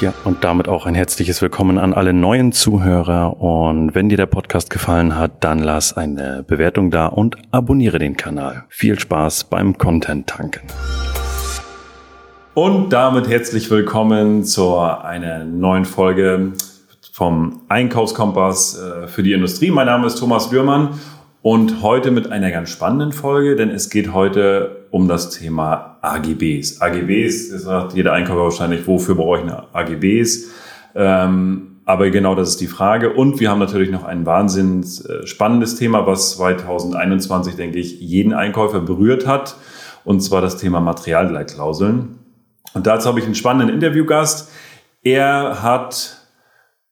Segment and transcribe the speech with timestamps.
[0.00, 3.40] Ja, und damit auch ein herzliches Willkommen an alle neuen Zuhörer.
[3.40, 8.16] Und wenn dir der Podcast gefallen hat, dann lass eine Bewertung da und abonniere den
[8.16, 8.64] Kanal.
[8.68, 10.68] Viel Spaß beim Content tanken.
[12.54, 16.52] Und damit herzlich willkommen zu einer neuen Folge
[17.12, 19.72] vom Einkaufskompass äh, für die Industrie.
[19.72, 20.90] Mein Name ist Thomas Würmann
[21.42, 26.80] und heute mit einer ganz spannenden Folge, denn es geht heute um das Thema AGBs.
[26.80, 30.50] AGBs, das sagt jeder Einkäufer wahrscheinlich, wofür brauche ich eine AGBs?
[30.94, 33.14] Ähm, aber genau das ist die Frage.
[33.14, 38.34] Und wir haben natürlich noch ein wahnsinnig äh, spannendes Thema, was 2021, denke ich, jeden
[38.34, 39.56] Einkäufer berührt hat.
[40.04, 42.18] Und zwar das Thema Materialleitklauseln.
[42.74, 44.50] Und dazu habe ich einen spannenden Interviewgast.
[45.02, 46.18] Er hat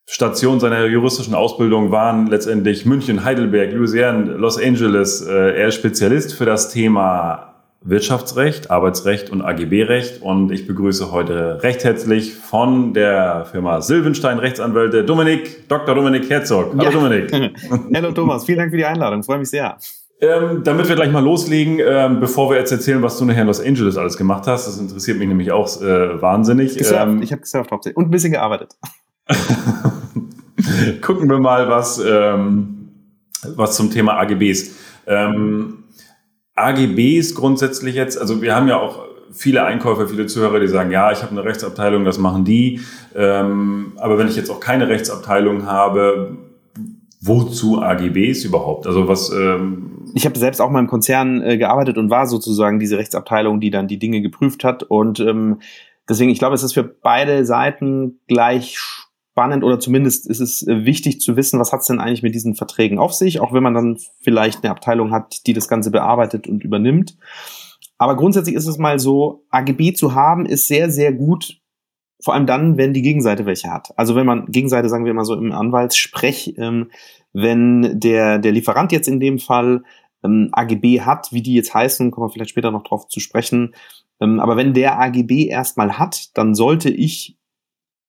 [0.08, 5.20] Station seiner juristischen Ausbildung waren letztendlich München, Heidelberg, Louisiana, Los Angeles.
[5.20, 7.55] Äh, er ist Spezialist für das Thema
[7.88, 10.20] Wirtschaftsrecht, Arbeitsrecht und AGB-Recht.
[10.20, 15.94] Und ich begrüße heute recht herzlich von der Firma Silvenstein Rechtsanwälte Dominik, Dr.
[15.94, 16.72] Dominik Herzog.
[16.76, 16.90] Hallo ja.
[16.90, 17.32] Dominik.
[17.94, 19.78] Hallo Thomas, vielen Dank für die Einladung, freue mich sehr.
[20.20, 23.46] Ähm, damit wir gleich mal loslegen, ähm, bevor wir jetzt erzählen, was du nachher in
[23.46, 26.76] Los Angeles alles gemacht hast, das interessiert mich nämlich auch äh, wahnsinnig.
[26.76, 27.06] Gesurft.
[27.06, 28.74] Ähm, ich habe gesurft hauptsächlich und ein bisschen gearbeitet.
[31.02, 32.88] Gucken wir mal, was, ähm,
[33.54, 34.74] was zum Thema AGBs.
[35.06, 35.84] Ähm,
[36.56, 41.12] AGBs grundsätzlich jetzt, also wir haben ja auch viele Einkäufer, viele Zuhörer, die sagen, ja,
[41.12, 42.80] ich habe eine Rechtsabteilung, das machen die.
[43.14, 46.36] Ähm, aber wenn ich jetzt auch keine Rechtsabteilung habe,
[47.20, 48.86] wozu AGBs überhaupt?
[48.86, 49.30] Also was?
[49.30, 53.60] Ähm ich habe selbst auch mal im Konzern äh, gearbeitet und war sozusagen diese Rechtsabteilung,
[53.60, 54.82] die dann die Dinge geprüft hat.
[54.82, 55.60] Und ähm,
[56.08, 58.78] deswegen, ich glaube, es ist für beide Seiten gleich
[59.36, 62.34] spannend oder zumindest ist es äh, wichtig zu wissen, was hat es denn eigentlich mit
[62.34, 65.90] diesen Verträgen auf sich, auch wenn man dann vielleicht eine Abteilung hat, die das Ganze
[65.90, 67.18] bearbeitet und übernimmt.
[67.98, 71.60] Aber grundsätzlich ist es mal so, AGB zu haben ist sehr, sehr gut,
[72.18, 73.92] vor allem dann, wenn die Gegenseite welche hat.
[73.98, 76.90] Also wenn man, Gegenseite sagen wir mal so im Anwaltssprech, ähm,
[77.34, 79.82] wenn der, der Lieferant jetzt in dem Fall
[80.24, 83.74] ähm, AGB hat, wie die jetzt heißen, kommen wir vielleicht später noch drauf zu sprechen,
[84.18, 87.36] ähm, aber wenn der AGB erstmal hat, dann sollte ich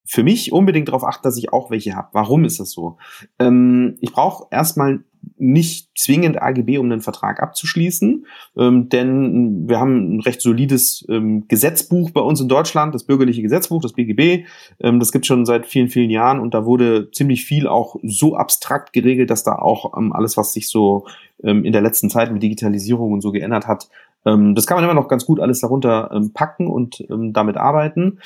[0.08, 2.10] für mich unbedingt darauf achten, dass ich auch welche habe.
[2.14, 2.98] Warum ist das so?
[3.40, 5.04] Ähm, ich brauche erstmal
[5.38, 8.26] nicht zwingend AGB, um einen Vertrag abzuschließen,
[8.58, 13.42] ähm, denn wir haben ein recht solides ähm, Gesetzbuch bei uns in Deutschland, das bürgerliche
[13.42, 14.46] Gesetzbuch, das BGB.
[14.80, 18.36] Ähm, das gibt schon seit vielen, vielen Jahren und da wurde ziemlich viel auch so
[18.36, 21.08] abstrakt geregelt, dass da auch ähm, alles, was sich so
[21.44, 23.90] ähm, in der letzten Zeit mit Digitalisierung und so geändert hat,
[24.26, 28.20] ähm, das kann man immer noch ganz gut alles darunter packen und damit arbeiten.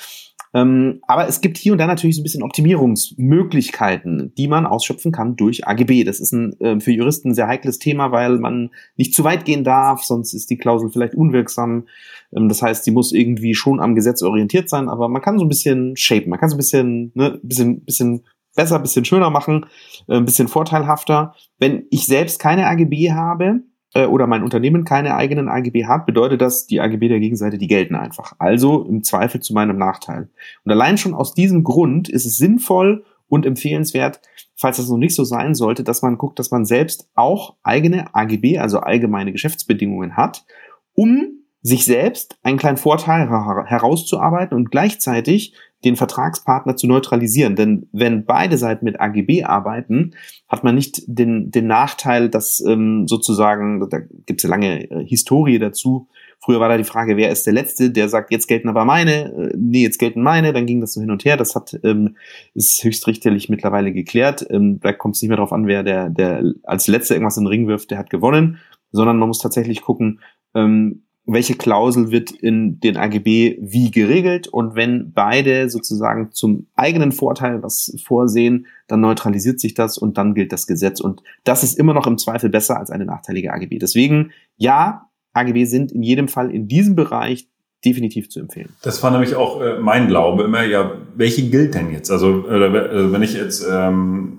[0.53, 5.11] Ähm, aber es gibt hier und da natürlich so ein bisschen Optimierungsmöglichkeiten, die man ausschöpfen
[5.11, 6.03] kann durch AGB.
[6.03, 9.45] Das ist ein äh, für Juristen ein sehr heikles Thema, weil man nicht zu weit
[9.45, 11.87] gehen darf, sonst ist die Klausel vielleicht unwirksam.
[12.35, 15.45] Ähm, das heißt, sie muss irgendwie schon am Gesetz orientiert sein, aber man kann so
[15.45, 18.25] ein bisschen shapen, man kann so ein bisschen, ne, bisschen, bisschen
[18.55, 19.65] besser, bisschen schöner machen,
[20.07, 21.33] äh, ein bisschen vorteilhafter.
[21.59, 23.61] Wenn ich selbst keine AGB habe,
[23.93, 27.67] äh, oder mein Unternehmen keine eigenen AGB hat, bedeutet das, die AGB der Gegenseite, die
[27.67, 28.33] gelten einfach.
[28.39, 30.29] Also im Zweifel zu meinem Nachteil.
[30.63, 34.21] Und allein schon aus diesem Grund ist es sinnvoll und empfehlenswert,
[34.55, 38.13] falls das noch nicht so sein sollte, dass man guckt, dass man selbst auch eigene
[38.13, 40.45] AGB, also allgemeine Geschäftsbedingungen hat,
[40.93, 47.55] um sich selbst einen kleinen Vorteil herauszuarbeiten und gleichzeitig den Vertragspartner zu neutralisieren.
[47.55, 50.15] Denn wenn beide Seiten mit AGB arbeiten,
[50.47, 55.05] hat man nicht den, den Nachteil, dass ähm, sozusagen, da gibt es ja lange äh,
[55.05, 56.07] Historie dazu,
[56.43, 59.31] Früher war da die Frage, wer ist der Letzte, der sagt, jetzt gelten aber meine,
[59.31, 61.37] äh, nee, jetzt gelten meine, dann ging das so hin und her.
[61.37, 62.17] Das hat ähm,
[62.55, 64.47] ist höchstrichterlich mittlerweile geklärt.
[64.49, 67.43] Ähm, da kommt es nicht mehr darauf an, wer der, der als Letzter irgendwas in
[67.43, 68.57] den Ring wirft, der hat gewonnen,
[68.91, 70.19] sondern man muss tatsächlich gucken,
[70.55, 71.03] ähm,
[71.33, 77.63] welche Klausel wird in den AGB wie geregelt und wenn beide sozusagen zum eigenen Vorteil
[77.63, 81.93] was vorsehen, dann neutralisiert sich das und dann gilt das Gesetz und das ist immer
[81.93, 83.79] noch im Zweifel besser als eine nachteilige AGB.
[83.79, 87.47] Deswegen ja, AGB sind in jedem Fall in diesem Bereich
[87.83, 88.69] definitiv zu empfehlen.
[88.83, 92.11] Das war nämlich auch äh, mein Glaube immer, ja, welche gilt denn jetzt?
[92.11, 94.37] Also, äh, wenn ich jetzt, ähm,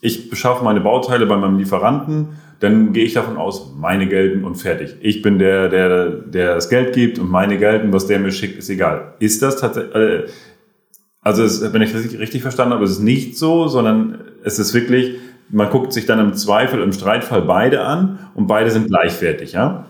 [0.00, 4.56] ich beschaffe meine Bauteile bei meinem Lieferanten, dann gehe ich davon aus, meine gelten und
[4.56, 4.96] fertig.
[5.00, 8.58] Ich bin der, der, der das Geld gibt und meine gelten, was der mir schickt,
[8.58, 9.14] ist egal.
[9.18, 10.24] Ist das tatsächlich, äh,
[11.20, 14.74] also es, wenn ich das richtig verstanden habe, ist es nicht so, sondern es ist
[14.74, 15.16] wirklich,
[15.50, 19.86] man guckt sich dann im Zweifel, im Streitfall beide an und beide sind gleichwertig, ja?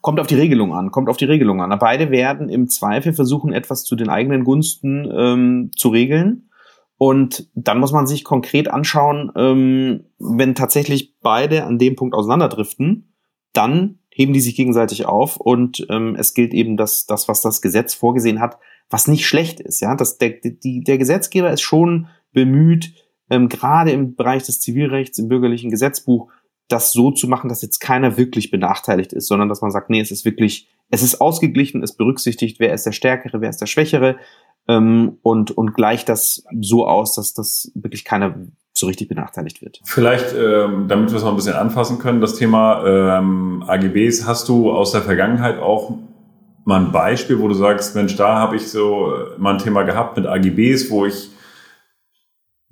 [0.00, 1.76] Kommt auf die Regelung an, kommt auf die Regelung an.
[1.78, 6.48] Beide werden im Zweifel versuchen, etwas zu den eigenen Gunsten ähm, zu regeln.
[7.02, 13.12] Und dann muss man sich konkret anschauen, ähm, wenn tatsächlich beide an dem Punkt auseinanderdriften,
[13.52, 17.60] dann heben die sich gegenseitig auf und ähm, es gilt eben das, das, was das
[17.60, 18.56] Gesetz vorgesehen hat,
[18.88, 19.80] was nicht schlecht ist.
[19.80, 22.94] Ja, dass der, die, der Gesetzgeber ist schon bemüht,
[23.30, 26.30] ähm, gerade im Bereich des Zivilrechts, im bürgerlichen Gesetzbuch,
[26.68, 30.00] das so zu machen, dass jetzt keiner wirklich benachteiligt ist, sondern dass man sagt, nee,
[30.00, 33.66] es ist wirklich, es ist ausgeglichen, es berücksichtigt, wer ist der Stärkere, wer ist der
[33.66, 34.18] Schwächere
[34.68, 38.34] ähm, und, und gleicht das so aus, dass das wirklich keiner
[38.74, 39.80] so richtig benachteiligt wird.
[39.84, 44.48] Vielleicht, ähm, damit wir es noch ein bisschen anfassen können, das Thema ähm, AGBs, hast
[44.48, 45.94] du aus der Vergangenheit auch
[46.64, 49.82] mal ein Beispiel, wo du sagst, Mensch, da habe ich so äh, mal ein Thema
[49.82, 51.30] gehabt mit AGBs, wo ich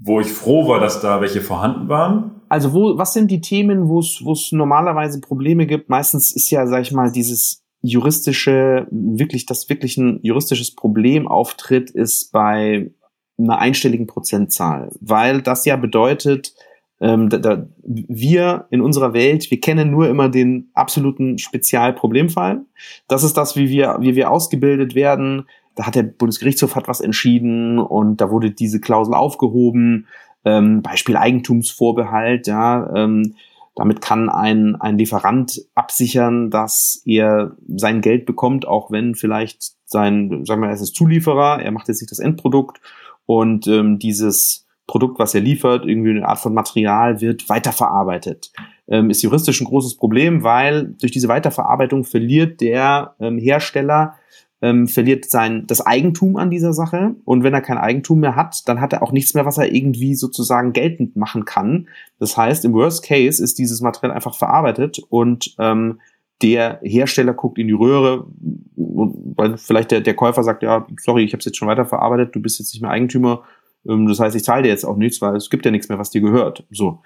[0.02, 2.40] wo ich froh war, dass da welche vorhanden waren.
[2.48, 5.90] Also wo, was sind die Themen, wo es wo es normalerweise Probleme gibt?
[5.90, 11.90] Meistens ist ja, sag ich mal, dieses juristische, wirklich, das wirklich ein juristisches Problem auftritt,
[11.90, 12.90] ist bei
[13.38, 16.52] einer einstelligen Prozentzahl, weil das ja bedeutet,
[17.00, 22.60] ähm, da, da, wir in unserer Welt, wir kennen nur immer den absoluten Spezialproblemfall.
[23.08, 25.48] Das ist das, wie wir, wie wir ausgebildet werden.
[25.74, 30.06] Da hat der Bundesgerichtshof hat was entschieden und da wurde diese Klausel aufgehoben.
[30.44, 32.94] Ähm, Beispiel Eigentumsvorbehalt, ja.
[32.94, 33.34] Ähm,
[33.80, 40.44] damit kann ein, ein Lieferant absichern, dass er sein Geld bekommt, auch wenn vielleicht sein,
[40.44, 42.78] sagen wir, er ist Zulieferer, er macht jetzt nicht das Endprodukt
[43.24, 48.52] und ähm, dieses Produkt, was er liefert, irgendwie eine Art von Material wird weiterverarbeitet.
[48.86, 54.16] Ähm, ist juristisch ein großes Problem, weil durch diese Weiterverarbeitung verliert der ähm, Hersteller
[54.62, 58.68] ähm, verliert sein das Eigentum an dieser Sache und wenn er kein Eigentum mehr hat,
[58.68, 61.88] dann hat er auch nichts mehr, was er irgendwie sozusagen geltend machen kann.
[62.18, 66.00] Das heißt, im Worst Case ist dieses Material einfach verarbeitet und ähm,
[66.42, 68.26] der Hersteller guckt in die Röhre,
[68.76, 72.40] weil vielleicht der, der Käufer sagt, ja, sorry, ich habe es jetzt schon weiterverarbeitet, du
[72.40, 73.42] bist jetzt nicht mehr Eigentümer,
[73.88, 75.98] ähm, das heißt, ich zahle dir jetzt auch nichts, weil es gibt ja nichts mehr,
[75.98, 76.64] was dir gehört.
[76.70, 77.02] So.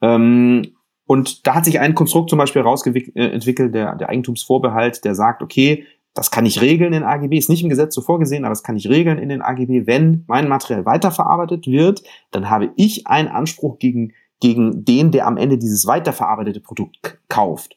[0.00, 0.72] Ähm,
[1.06, 5.84] und da hat sich ein Konstrukt zum Beispiel herausentwickelt, der, der Eigentumsvorbehalt, der sagt, okay,
[6.16, 8.76] das kann ich regeln in AGB, ist nicht im Gesetz so vorgesehen, aber das kann
[8.76, 9.86] ich regeln in den AGB.
[9.86, 15.36] Wenn mein Material weiterverarbeitet wird, dann habe ich einen Anspruch gegen, gegen den, der am
[15.36, 17.76] Ende dieses weiterverarbeitete Produkt kauft.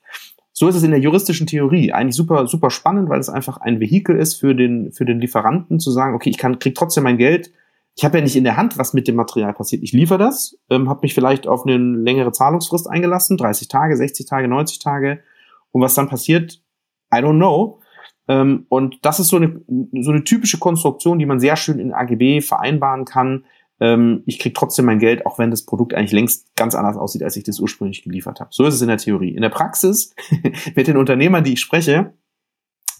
[0.53, 3.81] So ist es in der juristischen Theorie eigentlich super, super spannend, weil es einfach ein
[3.81, 7.18] Vehikel ist für den, für den Lieferanten zu sagen, okay, ich kann, krieg trotzdem mein
[7.18, 7.51] Geld.
[7.97, 9.83] Ich habe ja nicht in der Hand, was mit dem Material passiert.
[9.83, 14.25] Ich liefere das, ähm, habe mich vielleicht auf eine längere Zahlungsfrist eingelassen, 30 Tage, 60
[14.25, 15.19] Tage, 90 Tage.
[15.71, 16.62] Und was dann passiert,
[17.13, 17.78] I don't know.
[18.29, 19.59] Ähm, und das ist so eine,
[19.99, 23.43] so eine typische Konstruktion, die man sehr schön in AGB vereinbaren kann,
[23.81, 27.23] ähm, ich kriege trotzdem mein Geld, auch wenn das Produkt eigentlich längst ganz anders aussieht,
[27.23, 28.49] als ich das ursprünglich geliefert habe.
[28.53, 29.33] So ist es in der Theorie.
[29.33, 30.13] In der Praxis
[30.75, 32.13] mit den Unternehmern, die ich spreche,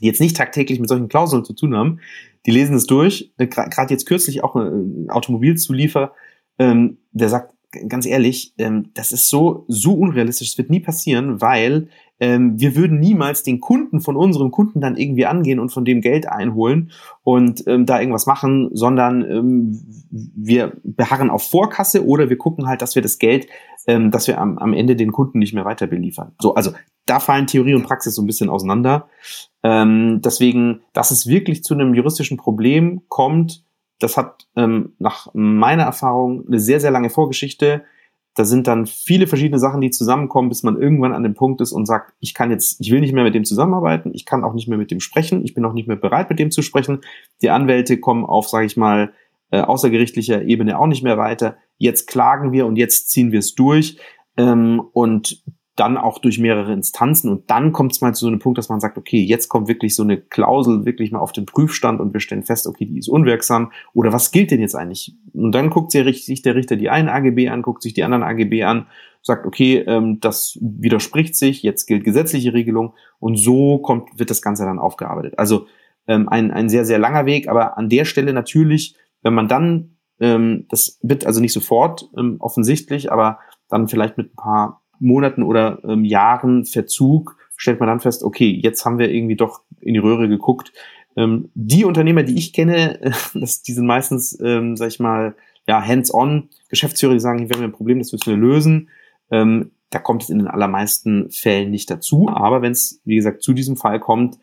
[0.02, 2.00] die jetzt nicht tagtäglich mit solchen Klauseln zu tun haben,
[2.46, 3.34] die lesen es durch.
[3.38, 6.14] Äh, Gerade jetzt kürzlich auch ein Automobilzuliefer,
[6.58, 7.54] ähm, der sagt,
[7.88, 11.90] ganz ehrlich, ähm, das ist so, so unrealistisch, das wird nie passieren, weil
[12.20, 16.02] ähm, wir würden niemals den Kunden von unserem Kunden dann irgendwie angehen und von dem
[16.02, 16.92] Geld einholen
[17.24, 22.82] und ähm, da irgendwas machen, sondern ähm, wir beharren auf Vorkasse oder wir gucken halt,
[22.82, 23.48] dass wir das Geld,
[23.88, 26.34] ähm, dass wir am, am Ende den Kunden nicht mehr weiter beliefern.
[26.42, 26.72] So, also
[27.06, 29.08] da fallen Theorie und Praxis so ein bisschen auseinander.
[29.64, 33.64] Ähm, deswegen, dass es wirklich zu einem juristischen Problem kommt,
[34.00, 37.84] das hat ähm, nach meiner Erfahrung eine sehr, sehr lange Vorgeschichte.
[38.36, 41.72] Da sind dann viele verschiedene Sachen, die zusammenkommen, bis man irgendwann an dem Punkt ist
[41.72, 44.54] und sagt, ich kann jetzt, ich will nicht mehr mit dem zusammenarbeiten, ich kann auch
[44.54, 47.02] nicht mehr mit dem sprechen, ich bin auch nicht mehr bereit, mit dem zu sprechen.
[47.42, 49.14] Die Anwälte kommen auf, sage ich mal,
[49.52, 51.58] äh, außergerichtlicher Ebene auch nicht mehr weiter.
[51.78, 53.98] Jetzt klagen wir und jetzt ziehen wir es durch.
[54.38, 55.44] Ähm, und
[55.80, 58.70] dann auch durch mehrere Instanzen und dann kommt es mal zu so einem Punkt, dass
[58.70, 62.14] man sagt, okay, jetzt kommt wirklich so eine Klausel wirklich mal auf den Prüfstand und
[62.14, 65.16] wir stellen fest, okay, die ist unwirksam oder was gilt denn jetzt eigentlich?
[65.34, 68.64] Und dann guckt sich der Richter die einen AGB an, guckt sich die anderen AGB
[68.64, 68.88] an,
[69.22, 74.42] sagt, okay, ähm, das widerspricht sich, jetzt gilt gesetzliche Regelung und so kommt, wird das
[74.42, 75.38] Ganze dann aufgearbeitet.
[75.38, 75.68] Also
[76.08, 79.98] ähm, ein, ein sehr, sehr langer Weg, aber an der Stelle natürlich, wenn man dann,
[80.20, 85.44] ähm, das wird also nicht sofort ähm, offensichtlich, aber dann vielleicht mit ein paar Monaten
[85.44, 89.94] oder ähm, Jahren Verzug stellt man dann fest, okay, jetzt haben wir irgendwie doch in
[89.94, 90.72] die Röhre geguckt.
[91.16, 93.00] Ähm, die Unternehmer, die ich kenne,
[93.34, 95.36] das, die sind meistens, ähm, sag ich mal,
[95.68, 98.90] ja, hands-on, Geschäftsführer, die sagen, hier haben wir ein Problem, das müssen wir lösen.
[99.30, 102.30] Ähm, da kommt es in den allermeisten Fällen nicht dazu.
[102.30, 104.38] Aber wenn es, wie gesagt, zu diesem Fall kommt,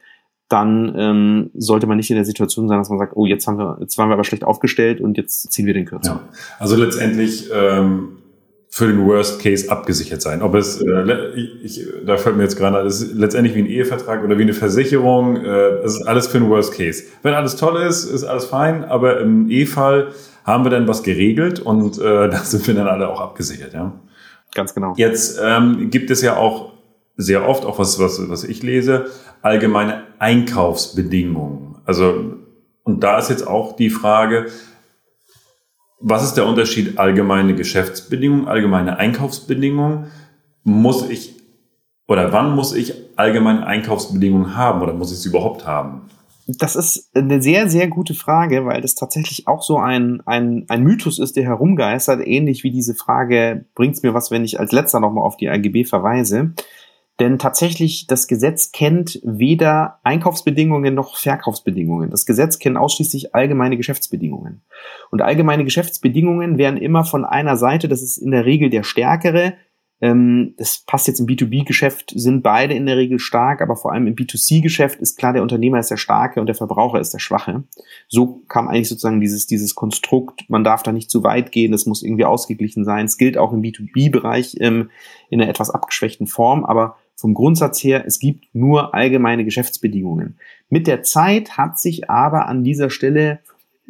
[0.49, 3.59] dann ähm, sollte man nicht in der Situation sein, dass man sagt, oh, jetzt haben
[3.59, 6.21] wir, jetzt waren wir aber schlecht aufgestellt und jetzt ziehen wir den Kürzer.
[6.25, 6.29] Ja.
[6.59, 8.19] Also letztendlich ähm,
[8.77, 10.43] für den Worst Case abgesichert sein.
[10.43, 11.31] Ob es, äh,
[11.63, 14.53] ich, da fällt mir jetzt gerade, das ist letztendlich wie ein Ehevertrag oder wie eine
[14.53, 15.37] Versicherung.
[15.37, 17.05] Äh, das ist alles für den Worst Case.
[17.23, 20.09] Wenn alles toll ist, ist alles fein, aber im E-Fall
[20.45, 23.73] haben wir dann was geregelt und äh, da sind wir dann alle auch abgesichert.
[23.73, 23.99] Ja,
[24.55, 24.93] ganz genau.
[24.99, 26.75] Jetzt ähm, gibt es ja auch
[27.17, 29.07] sehr oft, auch was, was, was ich lese,
[29.41, 31.77] allgemeine Einkaufsbedingungen.
[31.87, 32.35] Also
[32.85, 34.49] Und da ist jetzt auch die Frage,
[36.01, 40.07] was ist der Unterschied allgemeine Geschäftsbedingungen, allgemeine Einkaufsbedingungen?
[40.65, 41.37] Muss ich
[42.09, 46.03] oder wann muss ich allgemeine Einkaufsbedingungen haben oder muss ich sie überhaupt haben?
[46.47, 50.85] Das ist eine sehr, sehr gute Frage, weil das tatsächlich auch so ein, ein, ein
[50.85, 54.71] Mythos ist, der herumgeistert, ähnlich wie diese Frage, bringt es mir was, wenn ich als
[54.71, 56.53] letzter nochmal auf die AGB verweise?
[57.19, 62.11] Denn tatsächlich, das Gesetz kennt weder Einkaufsbedingungen noch Verkaufsbedingungen.
[62.11, 64.63] Das Gesetz kennt ausschließlich allgemeine Geschäftsbedingungen.
[65.11, 69.55] Und allgemeine Geschäftsbedingungen werden immer von einer Seite, das ist in der Regel der Stärkere,
[70.03, 74.07] ähm, das passt jetzt im B2B-Geschäft, sind beide in der Regel stark, aber vor allem
[74.07, 77.65] im B2C-Geschäft ist klar, der Unternehmer ist der Starke und der Verbraucher ist der Schwache.
[78.09, 81.87] So kam eigentlich sozusagen dieses, dieses Konstrukt, man darf da nicht zu weit gehen, das
[81.87, 83.07] muss irgendwie ausgeglichen sein.
[83.07, 84.91] Es gilt auch im B2B-Bereich ähm,
[85.31, 90.39] in einer etwas abgeschwächten Form, aber vom Grundsatz her, es gibt nur allgemeine Geschäftsbedingungen.
[90.69, 93.41] Mit der Zeit hat sich aber an dieser Stelle,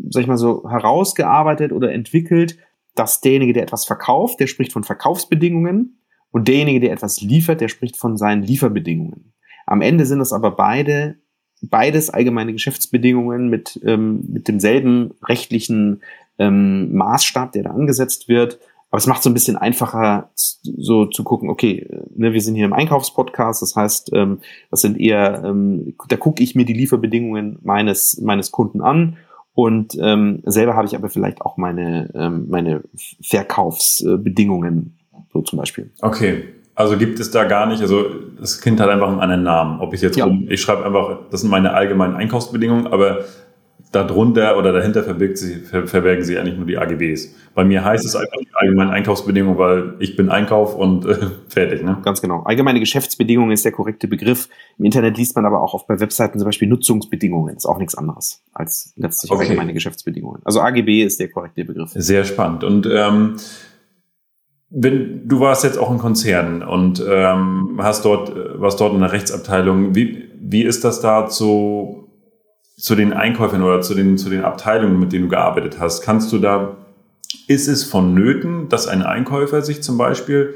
[0.09, 2.57] sag ich mal so, herausgearbeitet oder entwickelt,
[2.95, 5.99] dass derjenige, der etwas verkauft, der spricht von Verkaufsbedingungen
[6.31, 9.33] und derjenige, der etwas liefert, der spricht von seinen Lieferbedingungen.
[9.67, 11.17] Am Ende sind das aber beide
[11.63, 16.03] beides allgemeine Geschäftsbedingungen mit, ähm, mit demselben rechtlichen
[16.39, 18.59] ähm, Maßstab, der da angesetzt wird.
[18.97, 22.65] Aber es macht so ein bisschen einfacher, so zu gucken, okay, ne, wir sind hier
[22.65, 24.39] im Einkaufspodcast, das heißt, ähm,
[24.71, 29.19] das sind eher, ähm, da gucke ich mir die Lieferbedingungen meines, meines Kunden an
[29.53, 32.85] und ähm, selber habe ich aber vielleicht auch meine, ähm, meine
[33.21, 34.97] Verkaufsbedingungen,
[35.31, 35.91] so zum Beispiel.
[36.01, 36.45] Okay.
[36.75, 38.03] Also gibt es da gar nicht, also
[38.41, 39.81] das Kind hat einfach einen anderen Namen.
[39.81, 40.25] Ob ich jetzt ja.
[40.25, 43.27] um, ich schreibe einfach, das sind meine allgemeinen Einkaufsbedingungen, aber
[43.93, 47.35] darunter oder dahinter verbirgt sie, ver, verbergen sie eigentlich nur die AGBs.
[47.55, 51.83] Bei mir heißt es einfach die allgemeine Einkaufsbedingungen, weil ich bin Einkauf und äh, fertig.
[51.83, 51.99] Ne?
[52.03, 52.43] Ganz genau.
[52.43, 54.49] Allgemeine Geschäftsbedingungen ist der korrekte Begriff.
[54.79, 57.57] Im Internet liest man aber auch oft bei Webseiten zum Beispiel Nutzungsbedingungen.
[57.57, 59.43] Ist auch nichts anderes als letztlich okay.
[59.43, 60.43] allgemeine Geschäftsbedingungen.
[60.45, 61.91] Also AGB ist der korrekte Begriff.
[61.95, 62.65] Sehr spannend.
[62.65, 63.37] Und ähm,
[64.69, 69.13] wenn, du warst jetzt auch ein Konzern und ähm, hast dort, warst dort in der
[69.13, 69.95] Rechtsabteilung.
[69.95, 72.06] Wie, wie ist das da zu
[72.77, 76.33] zu den Einkäufern oder zu den, zu den Abteilungen, mit denen du gearbeitet hast, kannst
[76.33, 76.77] du da,
[77.49, 80.55] ist es vonnöten, dass ein Einkäufer sich zum Beispiel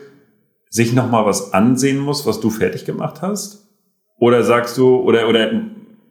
[0.69, 3.67] sich nochmal was ansehen muss, was du fertig gemacht hast?
[4.19, 5.51] Oder sagst du, oder, oder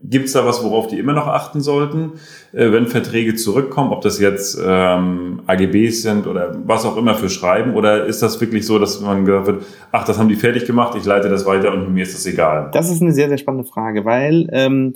[0.03, 2.13] gibt es da was, worauf die immer noch achten sollten,
[2.53, 7.29] äh, wenn Verträge zurückkommen, ob das jetzt ähm, AGBs sind oder was auch immer für
[7.29, 7.75] Schreiben?
[7.75, 10.95] Oder ist das wirklich so, dass man gesagt wird, ach, das haben die fertig gemacht,
[10.97, 12.71] ich leite das weiter und mir ist das egal?
[12.73, 14.95] Das ist eine sehr, sehr spannende Frage, weil ähm,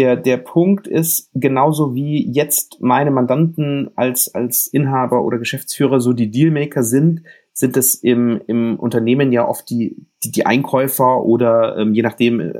[0.00, 6.14] der, der Punkt ist, genauso wie jetzt meine Mandanten als, als Inhaber oder Geschäftsführer so
[6.14, 11.76] die Dealmaker sind, sind es im, im Unternehmen ja oft die, die, die Einkäufer oder
[11.76, 12.54] ähm, je nachdem, äh,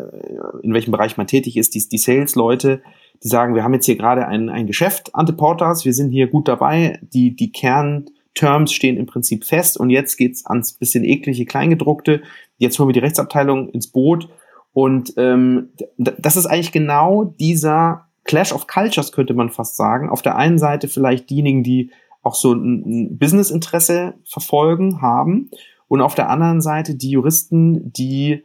[0.63, 2.83] in welchem Bereich man tätig ist, die, die Sales-Leute,
[3.25, 6.47] die sagen, wir haben jetzt hier gerade ein, ein Geschäft, Anteportas, wir sind hier gut
[6.47, 12.21] dabei, die, die Kernterms stehen im Prinzip fest und jetzt geht's ans bisschen eklige Kleingedruckte.
[12.59, 14.29] Jetzt holen wir die Rechtsabteilung ins Boot
[14.73, 20.09] und ähm, das ist eigentlich genau dieser Clash of Cultures, könnte man fast sagen.
[20.09, 21.91] Auf der einen Seite vielleicht diejenigen, die
[22.23, 25.51] auch so ein, ein Businessinteresse verfolgen, haben.
[25.89, 28.45] Und auf der anderen Seite die Juristen, die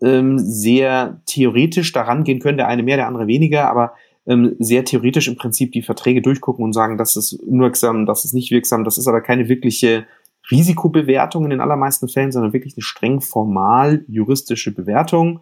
[0.00, 3.92] ähm, sehr theoretisch daran gehen können, der eine mehr, der andere weniger, aber
[4.26, 8.34] ähm, sehr theoretisch im Prinzip die Verträge durchgucken und sagen, das ist wirksam, das ist
[8.34, 10.06] nicht wirksam, das ist aber keine wirkliche
[10.50, 15.40] Risikobewertung in den allermeisten Fällen, sondern wirklich eine streng formal juristische Bewertung.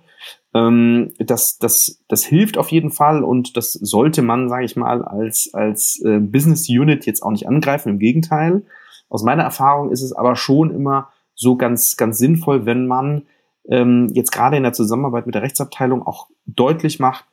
[0.54, 5.02] Ähm, das, das, das hilft auf jeden Fall und das sollte man, sage ich mal,
[5.02, 7.90] als, als äh, Business Unit jetzt auch nicht angreifen.
[7.90, 8.62] Im Gegenteil.
[9.08, 13.22] Aus meiner Erfahrung ist es aber schon immer so ganz, ganz sinnvoll, wenn man
[13.68, 17.24] ähm, jetzt gerade in der Zusammenarbeit mit der Rechtsabteilung auch deutlich macht,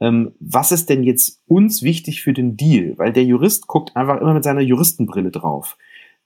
[0.00, 2.98] ähm, was ist denn jetzt uns wichtig für den Deal?
[2.98, 5.78] Weil der Jurist guckt einfach immer mit seiner Juristenbrille drauf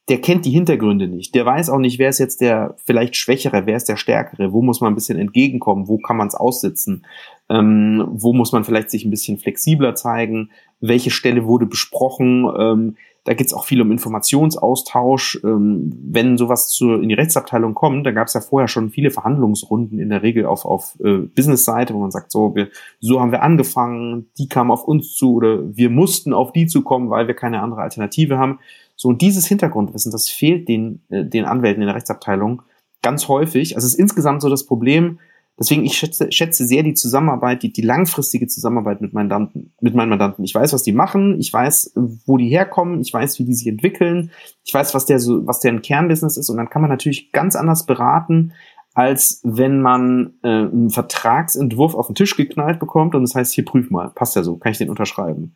[0.08, 1.34] der kennt die Hintergründe nicht.
[1.34, 4.62] Der weiß auch nicht, wer ist jetzt der vielleicht Schwächere, wer ist der Stärkere, wo
[4.62, 7.04] muss man ein bisschen entgegenkommen, wo kann man es aussitzen,
[7.48, 12.48] ähm, wo muss man vielleicht sich ein bisschen flexibler zeigen, welche Stelle wurde besprochen.
[12.56, 15.40] Ähm, da geht es auch viel um Informationsaustausch.
[15.44, 19.10] Ähm, wenn sowas zu, in die Rechtsabteilung kommt, da gab es ja vorher schon viele
[19.10, 22.68] Verhandlungsrunden in der Regel auf, auf äh, Business-Seite, wo man sagt, so, wir,
[23.00, 27.10] so haben wir angefangen, die kamen auf uns zu oder wir mussten auf die zukommen,
[27.10, 28.60] weil wir keine andere Alternative haben.
[28.94, 32.62] So, und dieses Hintergrundwissen, das fehlt den, äh, den Anwälten in der Rechtsabteilung
[33.02, 33.74] ganz häufig.
[33.74, 35.18] Also es ist insgesamt so das Problem,
[35.58, 39.94] deswegen ich schätze, schätze sehr die Zusammenarbeit, die, die langfristige Zusammenarbeit mit meinen, Mandanten, mit
[39.94, 40.44] meinen Mandanten.
[40.44, 41.92] Ich weiß, was die machen, ich weiß,
[42.26, 44.30] wo die herkommen, ich weiß, wie die sich entwickeln,
[44.64, 47.56] ich weiß, was der so, was deren Kernbusiness ist und dann kann man natürlich ganz
[47.56, 48.52] anders beraten,
[48.94, 53.64] als wenn man äh, einen Vertragsentwurf auf den Tisch geknallt bekommt und das heißt, hier
[53.64, 55.54] prüf mal, passt ja so, kann ich den unterschreiben.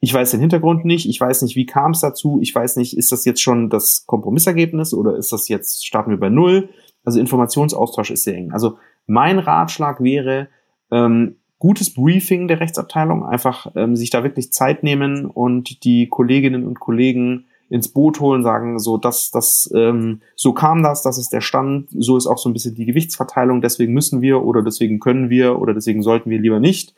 [0.00, 2.96] Ich weiß den Hintergrund nicht, ich weiß nicht, wie kam es dazu, ich weiß nicht,
[2.96, 6.70] ist das jetzt schon das Kompromissergebnis oder ist das jetzt, starten wir bei Null?
[7.04, 8.50] Also Informationsaustausch ist sehr eng.
[8.52, 8.78] Also
[9.10, 10.48] mein Ratschlag wäre,
[10.90, 16.66] ähm, gutes Briefing der Rechtsabteilung, einfach ähm, sich da wirklich Zeit nehmen und die Kolleginnen
[16.66, 21.32] und Kollegen ins Boot holen, sagen so, das, das, ähm, so kam das, das ist
[21.32, 24.98] der Stand, so ist auch so ein bisschen die Gewichtsverteilung, deswegen müssen wir oder deswegen
[24.98, 26.94] können wir oder deswegen sollten wir lieber nicht.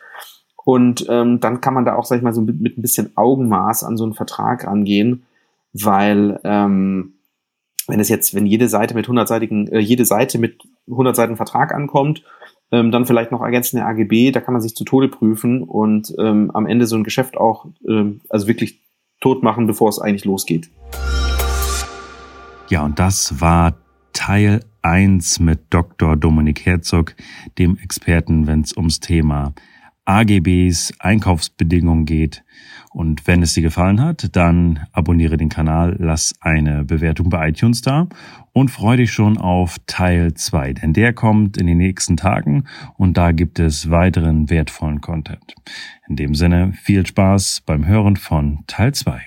[0.64, 3.16] Und ähm, dann kann man da auch, sag ich mal, so mit, mit ein bisschen
[3.16, 5.24] Augenmaß an so einen Vertrag rangehen,
[5.72, 7.14] weil ähm,
[7.88, 11.74] wenn es jetzt, wenn jede Seite mit hundertseitigen, äh, jede Seite mit 100 Seiten Vertrag
[11.74, 12.24] ankommt,
[12.70, 16.50] ähm, dann vielleicht noch ergänzende AGB, da kann man sich zu Tode prüfen und ähm,
[16.52, 18.80] am Ende so ein Geschäft auch, ähm, also wirklich
[19.20, 20.70] tot machen, bevor es eigentlich losgeht.
[22.68, 23.74] Ja, und das war
[24.12, 26.16] Teil 1 mit Dr.
[26.16, 27.14] Dominik Herzog,
[27.58, 29.52] dem Experten, wenn es ums Thema
[30.04, 32.44] AGBs, Einkaufsbedingungen geht.
[32.90, 37.80] Und wenn es dir gefallen hat, dann abonniere den Kanal, lass eine Bewertung bei iTunes
[37.80, 38.08] da
[38.52, 42.64] und freue dich schon auf Teil 2, denn der kommt in den nächsten Tagen
[42.96, 45.54] und da gibt es weiteren wertvollen Content.
[46.06, 49.22] In dem Sinne viel Spaß beim Hören von Teil 2.